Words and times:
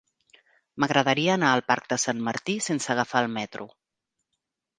M'agradaria 0.83 1.35
anar 1.37 1.51
al 1.57 1.63
parc 1.67 1.85
de 1.91 1.99
Sant 2.05 2.23
Martí 2.29 2.57
sense 2.69 2.91
agafar 2.95 3.23
el 3.27 3.31
metro. 3.37 3.71